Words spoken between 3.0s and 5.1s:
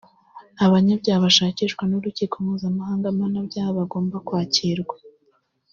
mpanabyaha bagomba kwakirwa